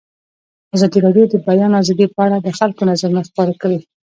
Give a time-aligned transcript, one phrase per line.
[0.75, 3.79] ازادي راډیو د د بیان آزادي په اړه د خلکو نظرونه خپاره کړي.